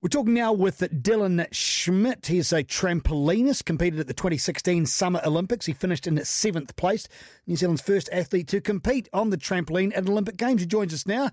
We're 0.00 0.10
talking 0.10 0.34
now 0.34 0.52
with 0.52 0.78
Dylan 0.78 1.48
Schmidt. 1.50 2.26
He's 2.26 2.52
a 2.52 2.62
trampolinist, 2.62 3.64
competed 3.64 3.98
at 3.98 4.06
the 4.06 4.14
2016 4.14 4.86
Summer 4.86 5.20
Olympics. 5.26 5.66
He 5.66 5.72
finished 5.72 6.06
in 6.06 6.24
seventh 6.24 6.76
place, 6.76 7.08
New 7.48 7.56
Zealand's 7.56 7.82
first 7.82 8.08
athlete 8.12 8.46
to 8.46 8.60
compete 8.60 9.08
on 9.12 9.30
the 9.30 9.36
trampoline 9.36 9.90
at 9.96 10.08
Olympic 10.08 10.36
Games. 10.36 10.60
He 10.60 10.68
joins 10.68 10.94
us 10.94 11.04
now. 11.04 11.30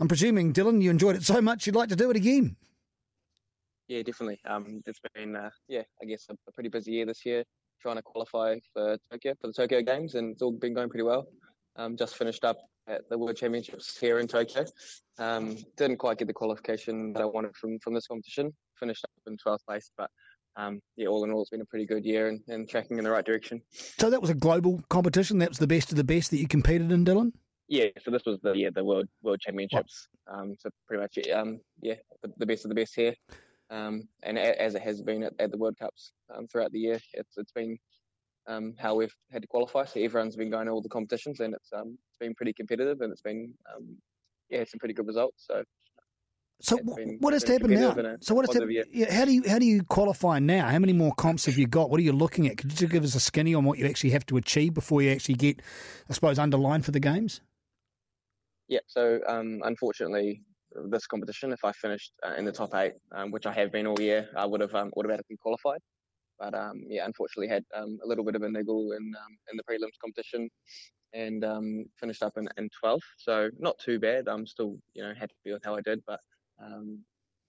I'm 0.00 0.08
presuming, 0.08 0.52
Dylan, 0.52 0.82
you 0.82 0.90
enjoyed 0.90 1.14
it 1.14 1.22
so 1.22 1.40
much 1.40 1.64
you'd 1.64 1.76
like 1.76 1.90
to 1.90 1.96
do 1.96 2.10
it 2.10 2.16
again. 2.16 2.56
Yeah, 3.86 4.02
definitely. 4.02 4.40
Um, 4.44 4.82
it's 4.84 4.98
been, 5.14 5.36
uh, 5.36 5.50
yeah, 5.68 5.82
I 6.02 6.06
guess 6.06 6.26
a, 6.28 6.32
a 6.48 6.52
pretty 6.52 6.70
busy 6.70 6.90
year 6.90 7.06
this 7.06 7.24
year, 7.24 7.44
trying 7.80 7.96
to 7.96 8.02
qualify 8.02 8.56
for 8.72 8.98
Tokyo 9.12 9.34
for 9.40 9.46
the 9.46 9.52
Tokyo 9.52 9.80
Games, 9.80 10.16
and 10.16 10.32
it's 10.32 10.42
all 10.42 10.50
been 10.50 10.74
going 10.74 10.88
pretty 10.88 11.04
well. 11.04 11.28
Um, 11.76 11.96
just 11.96 12.16
finished 12.16 12.44
up 12.44 12.58
at 12.88 13.08
the 13.08 13.18
World 13.18 13.36
Championships 13.36 13.98
here 13.98 14.18
in 14.18 14.26
Tokyo. 14.26 14.64
Um, 15.18 15.56
didn't 15.76 15.98
quite 15.98 16.18
get 16.18 16.28
the 16.28 16.34
qualification 16.34 17.12
that 17.12 17.22
I 17.22 17.26
wanted 17.26 17.54
from 17.56 17.78
from 17.80 17.94
this 17.94 18.06
competition. 18.06 18.52
Finished 18.78 19.04
up 19.04 19.10
in 19.26 19.36
12th 19.36 19.64
place, 19.66 19.90
but 19.96 20.10
um, 20.56 20.80
yeah, 20.96 21.06
all 21.06 21.24
in 21.24 21.30
all, 21.30 21.42
it's 21.42 21.50
been 21.50 21.60
a 21.60 21.66
pretty 21.66 21.86
good 21.86 22.04
year 22.04 22.28
and, 22.28 22.40
and, 22.48 22.68
tracking 22.68 22.98
in 22.98 23.04
the 23.04 23.10
right 23.10 23.24
direction. 23.24 23.62
So 23.70 24.10
that 24.10 24.20
was 24.20 24.30
a 24.30 24.34
global 24.34 24.82
competition. 24.88 25.38
That 25.38 25.50
was 25.50 25.58
the 25.58 25.68
best 25.68 25.92
of 25.92 25.96
the 25.96 26.04
best 26.04 26.32
that 26.32 26.38
you 26.38 26.48
competed 26.48 26.90
in, 26.90 27.04
Dylan. 27.04 27.32
Yeah, 27.68 27.86
so 28.02 28.10
this 28.10 28.22
was 28.26 28.38
the 28.42 28.54
yeah 28.54 28.70
the 28.74 28.82
world 28.82 29.06
world 29.22 29.40
championships. 29.40 30.08
Um, 30.26 30.56
so 30.58 30.70
pretty 30.86 31.02
much 31.02 31.28
um, 31.30 31.60
yeah 31.82 31.94
the, 32.22 32.32
the, 32.38 32.46
best 32.46 32.64
of 32.64 32.70
the 32.70 32.74
best 32.74 32.94
here. 32.94 33.14
Um, 33.70 34.08
and 34.22 34.38
a, 34.38 34.60
as 34.60 34.74
it 34.74 34.82
has 34.82 35.02
been 35.02 35.22
at, 35.22 35.34
at 35.38 35.50
the 35.50 35.58
World 35.58 35.76
Cups 35.78 36.12
um, 36.34 36.46
throughout 36.48 36.72
the 36.72 36.78
year, 36.78 36.98
it's 37.12 37.36
it's 37.36 37.52
been 37.52 37.78
um, 38.48 38.74
how 38.78 38.94
we've 38.94 39.14
had 39.30 39.42
to 39.42 39.48
qualify. 39.48 39.84
So 39.84 40.00
everyone's 40.00 40.36
been 40.36 40.50
going 40.50 40.66
to 40.66 40.72
all 40.72 40.82
the 40.82 40.88
competitions, 40.88 41.40
and 41.40 41.54
it's 41.54 41.70
um, 41.72 41.98
it's 42.08 42.18
been 42.18 42.34
pretty 42.34 42.52
competitive, 42.52 43.00
and 43.00 43.12
it's 43.12 43.22
been 43.22 43.52
um, 43.74 43.96
yeah, 44.50 44.64
some 44.64 44.78
pretty 44.78 44.94
good 44.94 45.06
results. 45.06 45.44
So. 45.46 45.62
So 46.60 46.76
what 47.20 47.34
has 47.34 47.44
happened 47.44 47.74
now? 47.74 47.94
So 48.20 48.34
what 48.34 48.44
has 48.46 48.52
happened? 48.52 48.84
yeah, 48.90 49.14
how 49.14 49.24
do 49.24 49.32
you 49.32 49.44
how 49.48 49.60
do 49.60 49.64
you 49.64 49.84
qualify 49.84 50.40
now? 50.40 50.66
How 50.66 50.80
many 50.80 50.92
more 50.92 51.14
comps 51.14 51.46
have 51.46 51.56
you 51.56 51.68
got? 51.68 51.88
What 51.88 52.00
are 52.00 52.02
you 52.02 52.10
looking 52.12 52.48
at? 52.48 52.58
Could 52.58 52.80
you 52.80 52.88
give 52.88 53.04
us 53.04 53.14
a 53.14 53.20
skinny 53.20 53.54
on 53.54 53.62
what 53.62 53.78
you 53.78 53.86
actually 53.86 54.10
have 54.10 54.26
to 54.26 54.36
achieve 54.38 54.74
before 54.74 55.00
you 55.00 55.12
actually 55.12 55.36
get, 55.36 55.62
I 56.10 56.14
suppose, 56.14 56.36
underlined 56.36 56.84
for 56.84 56.90
the 56.90 56.98
games? 56.98 57.42
Yeah. 58.66 58.80
So 58.88 59.20
um, 59.28 59.60
unfortunately, 59.64 60.42
this 60.90 61.06
competition, 61.06 61.52
if 61.52 61.64
I 61.64 61.70
finished 61.70 62.12
uh, 62.26 62.34
in 62.34 62.44
the 62.44 62.50
top 62.50 62.74
eight, 62.74 62.94
um, 63.12 63.30
which 63.30 63.46
I 63.46 63.52
have 63.52 63.70
been 63.70 63.86
all 63.86 64.00
year, 64.00 64.28
I 64.36 64.44
would 64.44 64.60
have 64.60 64.74
um, 64.74 64.90
automatically 64.96 65.36
qualified. 65.40 65.78
But 66.38 66.54
um, 66.54 66.82
yeah, 66.88 67.04
unfortunately 67.04 67.48
had 67.48 67.64
um, 67.74 67.98
a 68.04 68.06
little 68.06 68.24
bit 68.24 68.36
of 68.36 68.42
a 68.42 68.48
niggle 68.48 68.92
in 68.92 69.12
um, 69.16 69.38
in 69.50 69.56
the 69.56 69.64
prelims 69.64 69.98
competition, 70.00 70.48
and 71.12 71.44
um, 71.44 71.84
finished 71.98 72.22
up 72.22 72.36
in, 72.36 72.48
in 72.56 72.68
12th. 72.82 73.00
So 73.18 73.50
not 73.58 73.78
too 73.78 73.98
bad. 73.98 74.28
I'm 74.28 74.46
still 74.46 74.76
you 74.94 75.02
know 75.02 75.12
happy 75.18 75.34
with 75.46 75.62
how 75.64 75.76
I 75.76 75.80
did, 75.80 76.00
but 76.06 76.20
um, 76.62 77.00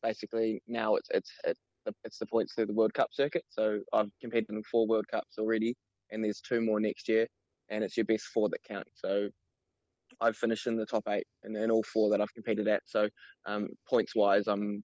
basically 0.01 0.61
now 0.67 0.95
it's 0.95 1.09
it's 1.13 1.31
it's 1.45 2.19
the, 2.19 2.25
points 2.25 2.53
through 2.53 2.67
the 2.67 2.73
World 2.73 2.93
Cup 2.93 3.09
circuit. 3.11 3.43
So 3.49 3.79
I've 3.93 4.09
competed 4.21 4.49
in 4.49 4.61
four 4.63 4.87
World 4.87 5.07
Cups 5.09 5.37
already, 5.37 5.75
and 6.11 6.23
there's 6.23 6.41
two 6.41 6.61
more 6.61 6.79
next 6.79 7.07
year, 7.07 7.27
and 7.69 7.83
it's 7.83 7.97
your 7.97 8.05
best 8.05 8.25
four 8.25 8.49
that 8.49 8.63
count. 8.63 8.87
So 8.93 9.29
I've 10.21 10.35
finished 10.35 10.67
in 10.67 10.75
the 10.75 10.85
top 10.85 11.03
eight 11.09 11.25
in, 11.43 11.55
in 11.55 11.71
all 11.71 11.83
four 11.83 12.09
that 12.09 12.21
I've 12.21 12.33
competed 12.33 12.67
at. 12.67 12.83
So 12.85 13.09
um, 13.45 13.69
points 13.87 14.15
wise, 14.15 14.47
I'm 14.47 14.83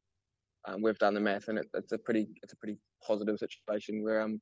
um, 0.68 0.82
we've 0.82 0.98
done 0.98 1.14
the 1.14 1.20
math, 1.20 1.48
and 1.48 1.60
it, 1.60 1.68
it's 1.74 1.92
a 1.92 1.98
pretty 1.98 2.28
it's 2.42 2.54
a 2.54 2.58
pretty 2.58 2.78
positive 3.06 3.38
situation 3.38 4.04
where 4.04 4.22
um 4.22 4.40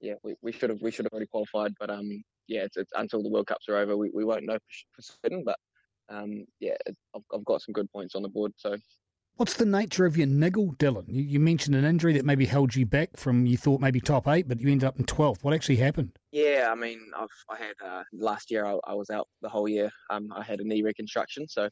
yeah 0.00 0.14
we, 0.22 0.34
we 0.42 0.52
should 0.52 0.70
have 0.70 0.80
we 0.82 0.90
should 0.90 1.04
have 1.06 1.12
already 1.12 1.26
qualified, 1.26 1.72
but 1.78 1.90
um 1.90 2.22
yeah 2.48 2.62
it's, 2.62 2.76
it's 2.76 2.92
until 2.96 3.22
the 3.22 3.28
World 3.28 3.46
Cups 3.46 3.68
are 3.68 3.76
over 3.76 3.96
we, 3.96 4.10
we 4.14 4.24
won't 4.24 4.44
know 4.44 4.58
for, 4.92 5.02
certain, 5.02 5.42
but 5.44 5.58
um 6.10 6.44
yeah 6.60 6.74
I've, 7.14 7.22
I've 7.34 7.44
got 7.44 7.62
some 7.62 7.72
good 7.72 7.90
points 7.90 8.14
on 8.14 8.22
the 8.22 8.28
board. 8.28 8.52
So 8.56 8.76
What's 9.36 9.54
the 9.54 9.66
nature 9.66 10.06
of 10.06 10.16
your 10.16 10.28
niggle, 10.28 10.74
Dylan? 10.74 11.06
You, 11.08 11.20
you, 11.20 11.40
mentioned 11.40 11.74
an 11.74 11.84
injury 11.84 12.12
that 12.12 12.24
maybe 12.24 12.46
held 12.46 12.76
you 12.76 12.86
back 12.86 13.16
from 13.16 13.46
you 13.46 13.56
thought 13.56 13.80
maybe 13.80 14.00
top 14.00 14.28
eight, 14.28 14.46
but 14.46 14.60
you 14.60 14.70
ended 14.70 14.86
up 14.86 14.96
in 14.96 15.04
twelfth. 15.06 15.42
What 15.42 15.52
actually 15.52 15.74
happened? 15.74 16.12
Yeah, 16.30 16.68
I 16.70 16.76
mean, 16.76 17.00
I've 17.18 17.26
I 17.50 17.56
had 17.56 17.74
uh, 17.84 18.04
last 18.12 18.52
year 18.52 18.64
I, 18.64 18.78
I, 18.86 18.94
was 18.94 19.10
out 19.10 19.26
the 19.42 19.48
whole 19.48 19.68
year. 19.68 19.90
Um, 20.08 20.28
I 20.36 20.44
had 20.44 20.60
a 20.60 20.64
knee 20.64 20.82
reconstruction, 20.82 21.48
so 21.48 21.68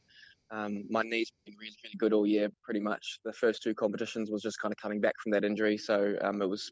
um, 0.53 0.83
my 0.89 1.01
knee's 1.01 1.31
been 1.45 1.55
really, 1.59 1.75
really 1.83 1.95
good 1.97 2.13
all 2.13 2.27
year. 2.27 2.49
Pretty 2.63 2.79
much 2.79 3.19
the 3.25 3.33
first 3.33 3.63
two 3.63 3.73
competitions 3.73 4.29
was 4.29 4.43
just 4.43 4.59
kind 4.59 4.71
of 4.71 4.77
coming 4.77 5.01
back 5.01 5.15
from 5.21 5.31
that 5.31 5.43
injury, 5.43 5.77
so 5.77 6.15
um, 6.21 6.41
it 6.41 6.49
was 6.49 6.71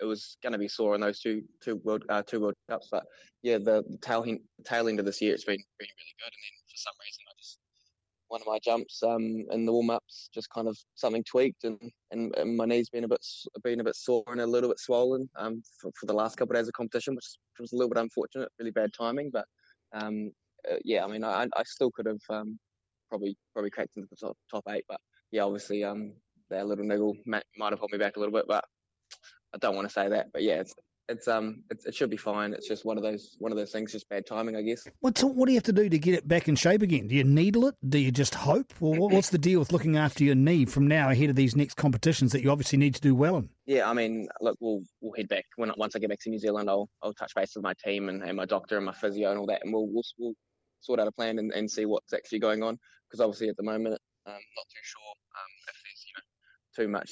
it 0.00 0.04
was 0.04 0.36
going 0.42 0.52
to 0.52 0.58
be 0.58 0.68
sore 0.68 0.94
in 0.94 1.00
those 1.00 1.20
two 1.20 1.42
two 1.62 1.76
world 1.84 2.04
uh, 2.10 2.22
two 2.26 2.40
World 2.40 2.54
Cups. 2.68 2.88
But 2.92 3.04
yeah, 3.42 3.56
the, 3.56 3.82
tail 4.02 4.24
tail 4.64 4.88
end 4.88 5.00
of 5.00 5.06
this 5.06 5.22
year 5.22 5.32
it's 5.32 5.44
been 5.44 5.62
really 5.80 5.92
really 5.98 6.14
good, 6.18 6.32
and 6.32 6.42
then 6.44 6.54
for 6.68 6.76
some 6.76 6.94
reason 7.00 7.24
I 7.26 7.32
just 7.38 7.58
one 8.28 8.42
of 8.42 8.46
my 8.46 8.58
jumps 8.62 9.02
um, 9.02 9.44
in 9.52 9.64
the 9.64 9.72
warm 9.72 9.90
ups 9.90 10.28
just 10.34 10.50
kind 10.50 10.68
of 10.68 10.76
something 10.94 11.24
tweaked, 11.24 11.64
and, 11.64 11.78
and, 12.10 12.34
and, 12.36 12.56
my 12.56 12.66
knee's 12.66 12.90
been 12.90 13.04
a 13.04 13.08
bit 13.08 13.24
been 13.62 13.80
a 13.80 13.84
bit 13.84 13.96
sore 13.96 14.24
and 14.26 14.40
a 14.42 14.46
little 14.46 14.68
bit 14.68 14.80
swollen 14.80 15.28
um, 15.38 15.62
for, 15.80 15.90
for 15.98 16.04
the 16.06 16.12
last 16.12 16.36
couple 16.36 16.54
of 16.54 16.60
days 16.60 16.68
of 16.68 16.74
competition, 16.74 17.14
which 17.14 17.36
was 17.58 17.72
a 17.72 17.76
little 17.76 17.90
bit 17.90 18.02
unfortunate, 18.02 18.50
really 18.58 18.70
bad 18.70 18.92
timing, 18.92 19.30
but. 19.32 19.46
Um, 19.94 20.32
uh, 20.68 20.76
yeah, 20.82 21.04
I 21.04 21.08
mean, 21.08 21.22
I, 21.22 21.46
I 21.54 21.62
still 21.64 21.90
could 21.90 22.06
have 22.06 22.20
um, 22.30 22.58
probably 23.08 23.36
probably 23.52 23.70
cracked 23.70 23.96
into 23.96 24.08
the 24.10 24.16
top, 24.16 24.36
top 24.50 24.64
eight. 24.70 24.84
But 24.88 25.00
yeah, 25.30 25.42
obviously 25.42 25.84
um, 25.84 26.14
that 26.50 26.66
little 26.66 26.84
niggle 26.84 27.16
might, 27.26 27.44
might 27.56 27.72
have 27.72 27.78
held 27.78 27.92
me 27.92 27.98
back 27.98 28.16
a 28.16 28.20
little 28.20 28.34
bit, 28.34 28.46
but 28.46 28.64
I 29.54 29.58
don't 29.58 29.76
want 29.76 29.88
to 29.88 29.92
say 29.92 30.08
that. 30.08 30.28
But 30.32 30.42
yeah, 30.42 30.60
it's 30.60 30.74
it's 31.08 31.28
um 31.28 31.62
it, 31.70 31.82
it, 31.84 31.94
should 31.94 32.10
be 32.10 32.16
fine. 32.16 32.52
It's 32.52 32.66
just 32.66 32.84
one 32.84 32.96
of 32.96 33.02
those 33.02 33.36
one 33.38 33.52
of 33.52 33.58
those 33.58 33.72
things, 33.72 33.92
just 33.92 34.08
bad 34.08 34.26
timing, 34.26 34.56
I 34.56 34.62
guess. 34.62 34.86
What's 35.00 35.22
what 35.22 35.46
do 35.46 35.52
you 35.52 35.56
have 35.56 35.64
to 35.64 35.72
do 35.72 35.88
to 35.88 35.98
get 35.98 36.14
it 36.14 36.26
back 36.26 36.48
in 36.48 36.56
shape 36.56 36.82
again? 36.82 37.08
Do 37.08 37.14
you 37.14 37.24
needle 37.24 37.66
it? 37.66 37.74
Do 37.86 37.98
you 37.98 38.10
just 38.10 38.34
hope? 38.34 38.72
Or 38.80 39.08
what's 39.08 39.30
the 39.30 39.38
deal 39.38 39.58
with 39.58 39.72
looking 39.72 39.96
after 39.96 40.24
your 40.24 40.34
knee 40.34 40.64
from 40.64 40.86
now 40.86 41.10
ahead 41.10 41.30
of 41.30 41.36
these 41.36 41.56
next 41.56 41.74
competitions 41.74 42.32
that 42.32 42.42
you 42.42 42.50
obviously 42.50 42.78
need 42.78 42.94
to 42.94 43.00
do 43.00 43.14
well 43.14 43.36
in? 43.36 43.48
Yeah, 43.66 43.88
I 43.88 43.92
mean, 43.92 44.28
look, 44.40 44.56
we'll 44.60 44.82
we'll 45.00 45.14
head 45.14 45.28
back 45.28 45.44
when 45.56 45.70
once 45.76 45.94
I 45.94 45.98
get 45.98 46.08
back 46.08 46.20
to 46.20 46.30
New 46.30 46.38
Zealand. 46.38 46.70
I'll 46.70 46.88
I'll 47.02 47.14
touch 47.14 47.34
base 47.34 47.52
with 47.54 47.64
my 47.64 47.74
team 47.84 48.08
and, 48.08 48.22
and 48.22 48.36
my 48.36 48.46
doctor 48.46 48.76
and 48.76 48.86
my 48.86 48.92
physio 48.92 49.30
and 49.30 49.38
all 49.38 49.46
that, 49.46 49.60
and 49.64 49.72
we'll 49.72 49.86
we'll, 49.86 50.04
we'll 50.18 50.34
sort 50.84 51.00
out 51.00 51.08
a 51.08 51.12
plan 51.12 51.38
and, 51.38 51.52
and 51.52 51.70
see 51.70 51.86
what's 51.86 52.12
actually 52.12 52.40
going 52.40 52.62
on. 52.62 52.78
Because 53.08 53.20
obviously 53.20 53.48
at 53.48 53.56
the 53.56 53.62
moment, 53.62 53.98
I'm 54.26 54.32
um, 54.32 54.40
not 54.56 54.66
too 54.68 54.82
sure 54.82 55.02
um, 55.02 55.52
if 55.68 55.76
there's 55.84 56.04
you 56.06 56.14
know 56.16 56.24
too 56.74 56.88
much. 56.88 57.10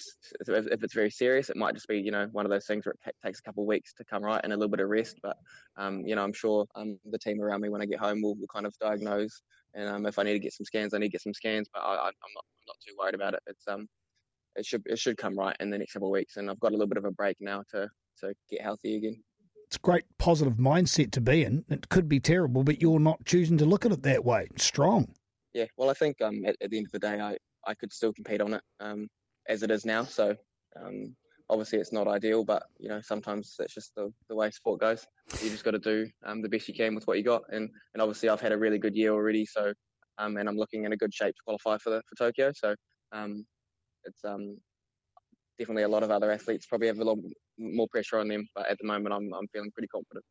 If, 0.72 0.82
it's 0.82 0.94
very 0.94 1.10
serious, 1.10 1.50
it 1.50 1.56
might 1.56 1.74
just 1.74 1.88
be 1.88 1.98
you 1.98 2.10
know 2.10 2.28
one 2.32 2.46
of 2.46 2.50
those 2.50 2.66
things 2.66 2.86
where 2.86 2.94
it 3.06 3.14
takes 3.24 3.38
a 3.38 3.42
couple 3.42 3.62
of 3.62 3.68
weeks 3.68 3.92
to 3.94 4.04
come 4.04 4.22
right 4.22 4.40
and 4.42 4.52
a 4.52 4.56
little 4.56 4.70
bit 4.70 4.80
of 4.80 4.88
rest. 4.88 5.18
But 5.22 5.36
um, 5.76 6.04
you 6.06 6.14
know, 6.14 6.22
I'm 6.22 6.32
sure 6.32 6.66
um, 6.74 6.98
the 7.10 7.18
team 7.18 7.40
around 7.40 7.60
me 7.60 7.68
when 7.68 7.82
I 7.82 7.86
get 7.86 8.00
home 8.00 8.22
will, 8.22 8.34
will 8.36 8.48
kind 8.52 8.66
of 8.66 8.74
diagnose. 8.80 9.42
And 9.74 9.88
um, 9.88 10.06
if 10.06 10.18
I 10.18 10.22
need 10.22 10.34
to 10.34 10.38
get 10.38 10.52
some 10.52 10.66
scans, 10.66 10.94
I 10.94 10.98
need 10.98 11.06
to 11.06 11.12
get 11.12 11.22
some 11.22 11.34
scans. 11.34 11.68
But 11.72 11.80
I, 11.80 11.92
am 11.92 11.98
not 11.98 12.14
I'm 12.14 12.66
not 12.68 12.76
too 12.86 12.94
worried 12.98 13.14
about 13.14 13.34
it. 13.34 13.40
It's 13.46 13.66
um 13.68 13.86
it 14.56 14.66
should 14.66 14.82
it 14.86 14.98
should 14.98 15.16
come 15.16 15.36
right 15.36 15.56
in 15.60 15.70
the 15.70 15.78
next 15.78 15.92
couple 15.92 16.08
of 16.08 16.12
weeks. 16.12 16.36
And 16.36 16.50
I've 16.50 16.60
got 16.60 16.72
a 16.72 16.74
little 16.74 16.88
bit 16.88 16.98
of 16.98 17.04
a 17.04 17.12
break 17.12 17.36
now 17.40 17.62
to 17.72 17.88
to 18.20 18.34
get 18.50 18.62
healthy 18.62 18.96
again 18.96 19.22
it's 19.72 19.78
a 19.78 19.80
great 19.80 20.04
positive 20.18 20.56
mindset 20.56 21.12
to 21.12 21.20
be 21.22 21.42
in. 21.42 21.64
It 21.70 21.88
could 21.88 22.06
be 22.06 22.20
terrible, 22.20 22.62
but 22.62 22.82
you're 22.82 23.00
not 23.00 23.24
choosing 23.24 23.56
to 23.56 23.64
look 23.64 23.86
at 23.86 23.92
it 23.92 24.02
that 24.02 24.22
way. 24.22 24.48
Strong. 24.58 25.08
Yeah, 25.54 25.64
well, 25.78 25.88
I 25.88 25.94
think 25.94 26.20
um, 26.20 26.44
at, 26.44 26.56
at, 26.60 26.68
the 26.68 26.76
end 26.76 26.88
of 26.88 26.92
the 26.92 26.98
day, 26.98 27.18
I, 27.18 27.38
I 27.66 27.72
could 27.72 27.90
still 27.90 28.12
compete 28.12 28.42
on 28.42 28.52
it 28.52 28.60
um, 28.80 29.08
as 29.48 29.62
it 29.62 29.70
is 29.70 29.86
now. 29.86 30.04
So 30.04 30.36
um, 30.78 31.16
obviously, 31.48 31.78
it's 31.78 31.90
not 31.90 32.06
ideal, 32.06 32.44
but 32.44 32.64
you 32.78 32.90
know 32.90 33.00
sometimes 33.00 33.54
that's 33.58 33.72
just 33.72 33.94
the, 33.94 34.12
the 34.28 34.36
way 34.36 34.50
sport 34.50 34.78
goes. 34.78 35.06
You 35.42 35.48
just 35.48 35.64
got 35.64 35.70
to 35.70 35.78
do 35.78 36.06
um, 36.26 36.42
the 36.42 36.50
best 36.50 36.68
you 36.68 36.74
can 36.74 36.94
with 36.94 37.06
what 37.06 37.16
you 37.16 37.24
got, 37.24 37.40
and 37.48 37.70
and 37.94 38.02
obviously, 38.02 38.28
I've 38.28 38.42
had 38.42 38.52
a 38.52 38.58
really 38.58 38.78
good 38.78 38.94
year 38.94 39.12
already. 39.12 39.46
So 39.46 39.72
um, 40.18 40.36
and 40.36 40.50
I'm 40.50 40.58
looking 40.58 40.84
in 40.84 40.92
a 40.92 40.98
good 40.98 41.14
shape 41.14 41.34
to 41.34 41.42
qualify 41.46 41.78
for 41.78 41.88
the 41.88 42.02
for 42.10 42.26
Tokyo. 42.26 42.52
So 42.54 42.74
um, 43.12 43.46
it's 44.04 44.22
um 44.22 44.58
definitely 45.62 45.84
a 45.84 45.88
lot 45.88 46.02
of 46.02 46.10
other 46.10 46.32
athletes 46.32 46.66
probably 46.66 46.88
have 46.88 46.98
a 46.98 47.04
lot 47.04 47.18
more 47.56 47.86
pressure 47.88 48.18
on 48.18 48.26
them. 48.26 48.48
But 48.54 48.68
at 48.68 48.78
the 48.78 48.86
moment, 48.86 49.14
I'm, 49.14 49.32
I'm 49.32 49.46
feeling 49.48 49.70
pretty 49.70 49.86
confident. 49.86 50.24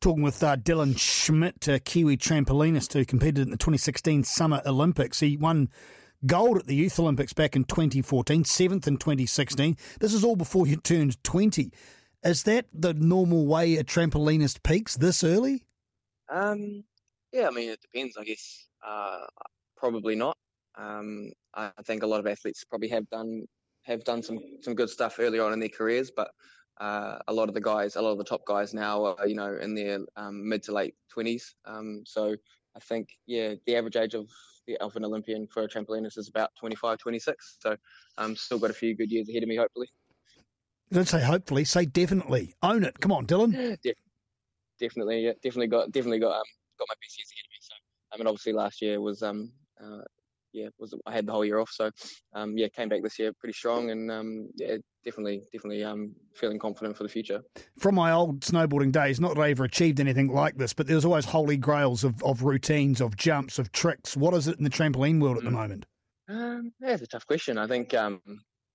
Talking 0.00 0.22
with 0.22 0.40
uh, 0.42 0.56
Dylan 0.56 0.96
Schmidt, 0.96 1.66
a 1.66 1.80
Kiwi 1.80 2.16
trampolinist 2.16 2.92
who 2.92 3.04
competed 3.04 3.38
in 3.38 3.50
the 3.50 3.56
2016 3.56 4.22
Summer 4.22 4.62
Olympics. 4.64 5.18
He 5.18 5.36
won 5.36 5.68
gold 6.26 6.58
at 6.58 6.66
the 6.66 6.76
Youth 6.76 6.98
Olympics 7.00 7.32
back 7.32 7.56
in 7.56 7.64
2014, 7.64 8.44
seventh 8.44 8.86
in 8.86 8.98
2016. 8.98 9.76
This 9.98 10.14
is 10.14 10.22
all 10.22 10.36
before 10.36 10.68
you 10.68 10.76
turned 10.76 11.22
20. 11.24 11.72
Is 12.22 12.44
that 12.44 12.66
the 12.72 12.94
normal 12.94 13.46
way 13.46 13.76
a 13.76 13.84
trampolinist 13.84 14.62
peaks 14.62 14.96
this 14.96 15.24
early? 15.24 15.64
Um, 16.28 16.84
yeah, 17.32 17.48
I 17.48 17.50
mean, 17.50 17.70
it 17.70 17.80
depends, 17.80 18.16
I 18.16 18.22
guess. 18.22 18.68
Uh, 18.86 19.26
probably 19.76 20.14
not. 20.14 20.36
Um, 20.76 21.32
I 21.54 21.72
think 21.84 22.04
a 22.04 22.06
lot 22.06 22.20
of 22.20 22.26
athletes 22.28 22.64
probably 22.64 22.88
have 22.90 23.08
done 23.10 23.46
have 23.88 24.04
done 24.04 24.22
some 24.22 24.38
some 24.60 24.74
good 24.74 24.90
stuff 24.90 25.16
earlier 25.18 25.42
on 25.42 25.52
in 25.52 25.60
their 25.60 25.68
careers, 25.68 26.10
but 26.14 26.30
uh, 26.80 27.18
a 27.26 27.32
lot 27.32 27.48
of 27.48 27.54
the 27.54 27.60
guys, 27.60 27.96
a 27.96 28.02
lot 28.02 28.12
of 28.12 28.18
the 28.18 28.24
top 28.24 28.44
guys 28.46 28.72
now 28.72 29.04
are 29.04 29.26
you 29.26 29.34
know 29.34 29.56
in 29.60 29.74
their 29.74 29.98
um, 30.16 30.48
mid 30.48 30.62
to 30.64 30.72
late 30.72 30.94
twenties. 31.10 31.54
Um, 31.64 32.02
so 32.06 32.36
I 32.76 32.80
think 32.80 33.08
yeah, 33.26 33.54
the 33.66 33.76
average 33.76 33.96
age 33.96 34.14
of 34.14 34.28
the 34.66 34.76
of 34.78 34.94
an 34.96 35.04
Olympian 35.04 35.46
for 35.48 35.64
a 35.64 35.68
trampolinist 35.68 36.18
is 36.18 36.28
about 36.28 36.50
25, 36.60 36.98
26. 36.98 37.56
So 37.60 37.76
I'm 38.18 38.26
um, 38.26 38.36
still 38.36 38.58
got 38.58 38.70
a 38.70 38.74
few 38.74 38.94
good 38.94 39.10
years 39.10 39.28
ahead 39.28 39.42
of 39.42 39.48
me, 39.48 39.56
hopefully. 39.56 39.88
Don't 40.92 41.08
say 41.08 41.22
hopefully, 41.22 41.64
say 41.64 41.86
definitely. 41.86 42.54
Own 42.62 42.84
it. 42.84 43.00
Come 43.00 43.12
on, 43.12 43.26
Dylan. 43.26 43.52
De- 43.82 43.94
definitely, 44.78 45.24
yeah, 45.24 45.32
definitely 45.42 45.66
got 45.66 45.90
definitely 45.90 46.20
got 46.20 46.36
um, 46.36 46.46
got 46.78 46.88
my 46.88 46.94
best 47.02 47.18
years 47.18 47.30
ahead 47.32 47.44
of 47.44 47.50
me. 47.50 47.58
So 47.60 47.74
I 48.12 48.16
mean, 48.18 48.26
obviously 48.26 48.52
last 48.52 48.82
year 48.82 49.00
was 49.00 49.22
um, 49.22 49.52
uh, 49.82 50.02
yeah, 50.52 50.68
was 50.78 50.94
I 51.06 51.12
had 51.12 51.26
the 51.26 51.32
whole 51.32 51.44
year 51.44 51.58
off. 51.58 51.70
So 51.70 51.90
um, 52.34 52.56
yeah, 52.56 52.68
came 52.68 52.88
back 52.88 53.02
this 53.02 53.18
year 53.18 53.32
pretty 53.38 53.52
strong, 53.52 53.90
and 53.90 54.10
um, 54.10 54.48
yeah, 54.56 54.76
definitely, 55.04 55.42
definitely 55.52 55.84
um, 55.84 56.14
feeling 56.34 56.58
confident 56.58 56.96
for 56.96 57.02
the 57.02 57.08
future. 57.08 57.42
From 57.78 57.94
my 57.94 58.12
old 58.12 58.40
snowboarding 58.40 58.92
days, 58.92 59.20
not 59.20 59.34
that 59.34 59.42
I 59.42 59.50
ever 59.50 59.64
achieved 59.64 60.00
anything 60.00 60.28
like 60.28 60.56
this, 60.56 60.72
but 60.72 60.86
there's 60.86 61.04
always 61.04 61.26
holy 61.26 61.56
grails 61.56 62.04
of, 62.04 62.22
of 62.22 62.42
routines, 62.42 63.00
of 63.00 63.16
jumps, 63.16 63.58
of 63.58 63.72
tricks. 63.72 64.16
What 64.16 64.34
is 64.34 64.48
it 64.48 64.58
in 64.58 64.64
the 64.64 64.70
trampoline 64.70 65.20
world 65.20 65.38
at 65.38 65.44
the 65.44 65.50
mm. 65.50 65.54
moment? 65.54 65.86
Um, 66.28 66.72
yeah, 66.80 66.90
it's 66.90 67.02
a 67.02 67.06
tough 67.06 67.26
question. 67.26 67.58
I 67.58 67.66
think 67.66 67.94
um, 67.94 68.20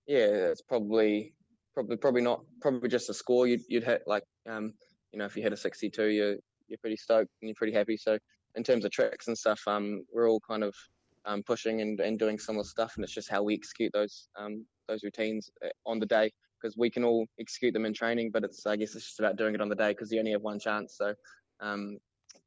yeah, 0.08 0.28
it's 0.52 0.62
probably 0.62 1.34
probably 1.74 1.98
probably 1.98 2.22
not 2.22 2.42
probably 2.62 2.90
just 2.90 3.10
a 3.10 3.14
score 3.14 3.48
you'd 3.48 3.62
you'd 3.68 3.84
hit 3.84 4.04
like 4.06 4.24
um, 4.50 4.74
you 5.12 5.19
know 5.19 5.26
if 5.26 5.36
you 5.36 5.44
hit 5.44 5.54
a 5.54 5.58
62 5.58 6.04
you're 6.06 6.36
you're 6.68 6.78
pretty 6.80 6.96
stoked 6.96 7.31
and 7.42 7.50
you're 7.50 7.56
pretty 7.56 7.74
happy 7.74 7.98
so 7.98 8.18
in 8.56 8.64
terms 8.64 8.86
of 8.86 8.92
tricks 8.92 9.28
and 9.28 9.38
stuff 9.38 9.62
um, 9.68 10.04
we're 10.14 10.30
all 10.30 10.40
kind 10.48 10.64
of 10.64 10.76
um, 11.25 11.44
pushing 11.44 11.81
and, 11.81 12.00
and 12.00 12.20
doing 12.20 12.38
similar 12.38 12.64
stuff 12.64 12.94
and 12.96 13.04
it's 13.04 13.14
just 13.14 13.30
how 13.30 13.44
we 13.44 13.54
execute 13.54 13.92
those 13.94 14.28
um, 14.38 14.66
those 14.88 15.04
routines 15.04 15.50
uh, 15.64 15.70
on 15.86 16.00
the 16.00 16.06
day 16.06 16.31
because 16.62 16.78
we 16.78 16.90
can 16.90 17.04
all 17.04 17.25
execute 17.40 17.74
them 17.74 17.86
in 17.86 17.94
training 17.94 18.31
but 18.31 18.44
it's 18.44 18.66
I 18.66 18.75
guess 18.75 18.96
it's 18.96 19.06
just 19.06 19.20
about 19.20 19.38
doing 19.38 19.56
it 19.56 19.62
on 19.62 19.70
the 19.70 19.75
day 19.75 19.90
because 19.90 20.12
you 20.12 20.20
only 20.20 20.31
have 20.31 20.42
one 20.42 20.60
chance 20.60 20.96
so 20.98 21.14
um, 21.62 21.98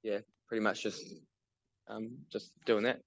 yeah 0.03 0.19
pretty 0.49 0.63
much 0.63 0.83
just 0.83 1.03
um, 1.89 2.17
just 2.33 2.53
doing 2.65 2.85
that 2.85 3.01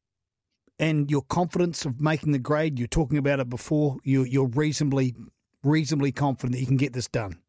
and 0.79 1.11
your 1.11 1.23
confidence 1.23 1.85
of 1.85 1.99
making 1.99 2.31
the 2.31 2.39
grade 2.39 2.79
you're 2.79 2.87
talking 2.87 3.17
about 3.17 3.39
it 3.39 3.49
before 3.49 3.97
you 4.03 4.23
you're 4.23 4.47
reasonably 4.47 5.13
reasonably 5.63 6.11
confident 6.11 6.53
that 6.53 6.59
you 6.59 6.67
can 6.67 6.77
get 6.77 6.93
this 6.93 7.07
done. 7.07 7.39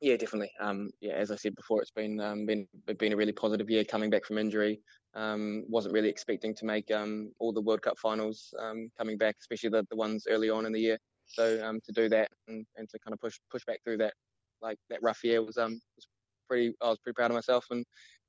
Yeah, 0.00 0.16
definitely. 0.16 0.50
Um, 0.58 0.90
yeah, 1.02 1.12
as 1.12 1.30
I 1.30 1.36
said 1.36 1.54
before, 1.54 1.82
it's 1.82 1.90
been 1.90 2.20
um, 2.20 2.46
been 2.46 2.66
been 2.98 3.12
a 3.12 3.16
really 3.16 3.32
positive 3.32 3.68
year 3.68 3.84
coming 3.84 4.08
back 4.08 4.24
from 4.24 4.38
injury. 4.38 4.80
Um, 5.14 5.64
wasn't 5.68 5.92
really 5.92 6.08
expecting 6.08 6.54
to 6.54 6.64
make 6.64 6.90
um, 6.90 7.32
all 7.38 7.52
the 7.52 7.60
World 7.60 7.82
Cup 7.82 7.98
finals 7.98 8.54
um, 8.58 8.88
coming 8.96 9.18
back, 9.18 9.36
especially 9.40 9.70
the, 9.70 9.86
the 9.90 9.96
ones 9.96 10.24
early 10.30 10.48
on 10.48 10.64
in 10.64 10.72
the 10.72 10.80
year. 10.80 10.98
So 11.26 11.62
um, 11.64 11.80
to 11.84 11.92
do 11.92 12.08
that 12.08 12.28
and, 12.48 12.64
and 12.76 12.88
to 12.88 12.98
kind 13.00 13.12
of 13.12 13.20
push 13.20 13.36
push 13.50 13.64
back 13.66 13.80
through 13.84 13.98
that 13.98 14.14
like 14.62 14.78
that 14.88 15.02
rough 15.02 15.22
year 15.22 15.42
was 15.42 15.58
um 15.58 15.72
was 15.96 16.06
pretty. 16.48 16.72
I 16.82 16.88
was 16.88 16.98
pretty 16.98 17.14
proud 17.14 17.30
of 17.30 17.34
myself 17.34 17.66
and 17.70 17.84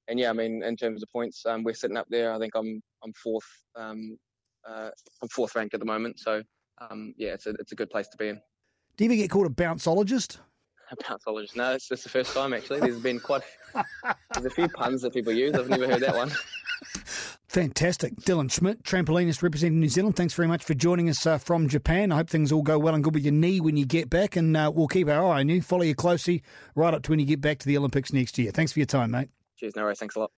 and 0.09 0.19
yeah, 0.19 0.29
I 0.29 0.33
mean 0.33 0.63
in 0.63 0.75
terms 0.75 1.01
of 1.01 1.09
points, 1.13 1.45
um, 1.45 1.63
we're 1.63 1.73
sitting 1.73 1.97
up 1.97 2.07
there. 2.09 2.33
I 2.33 2.39
think 2.39 2.53
I'm 2.53 2.81
I'm 3.03 3.13
fourth 3.13 3.47
um 3.77 4.17
uh, 4.69 4.89
I'm 5.21 5.29
fourth 5.29 5.55
ranked 5.55 5.73
at 5.73 5.79
the 5.79 5.85
moment. 5.85 6.19
So 6.19 6.43
um 6.81 7.13
yeah, 7.17 7.29
it's 7.29 7.47
a 7.47 7.51
it's 7.51 7.71
a 7.71 7.75
good 7.75 7.89
place 7.89 8.09
to 8.09 8.17
be 8.17 8.27
in. 8.27 8.41
Do 8.97 9.05
you 9.05 9.09
ever 9.09 9.15
get 9.15 9.29
called 9.29 9.47
a 9.47 9.49
bounceologist? 9.49 10.37
A 10.91 10.95
bounceologist? 10.97 11.55
No, 11.55 11.73
it's 11.73 11.87
just 11.87 12.03
the 12.03 12.09
first 12.09 12.33
time 12.33 12.53
actually. 12.53 12.81
There's 12.81 12.99
been 12.99 13.19
quite 13.19 13.43
there's 14.33 14.45
a 14.45 14.49
few 14.49 14.67
puns 14.67 15.01
that 15.01 15.13
people 15.13 15.31
use. 15.31 15.53
I've 15.55 15.69
never 15.69 15.87
heard 15.87 16.01
that 16.01 16.15
one. 16.15 16.31
Fantastic. 17.47 18.15
Dylan 18.15 18.51
Schmidt, 18.51 18.83
trampolinist 18.83 19.43
representing 19.43 19.79
New 19.79 19.89
Zealand. 19.89 20.15
Thanks 20.15 20.33
very 20.33 20.47
much 20.47 20.63
for 20.63 20.73
joining 20.73 21.09
us 21.09 21.25
uh, 21.25 21.37
from 21.37 21.67
Japan. 21.67 22.11
I 22.11 22.15
hope 22.15 22.29
things 22.29 22.51
all 22.51 22.61
go 22.61 22.79
well 22.79 22.95
and 22.95 23.03
good 23.03 23.13
with 23.13 23.23
your 23.23 23.33
knee 23.33 23.59
when 23.59 23.75
you 23.75 23.85
get 23.85 24.09
back. 24.09 24.37
And 24.37 24.55
uh, 24.55 24.71
we'll 24.73 24.87
keep 24.87 25.09
our 25.09 25.25
eye 25.25 25.41
on 25.41 25.49
you, 25.49 25.61
follow 25.61 25.83
you 25.83 25.95
closely 25.95 26.43
right 26.75 26.93
up 26.93 27.03
to 27.03 27.11
when 27.11 27.19
you 27.19 27.25
get 27.25 27.41
back 27.41 27.59
to 27.59 27.67
the 27.67 27.77
Olympics 27.77 28.13
next 28.13 28.37
year. 28.37 28.51
Thanks 28.51 28.71
for 28.71 28.79
your 28.79 28.85
time, 28.85 29.11
mate. 29.11 29.29
Cheers, 29.57 29.75
no 29.75 29.83
worries. 29.83 29.99
Thanks 29.99 30.15
a 30.15 30.19
lot. 30.19 30.31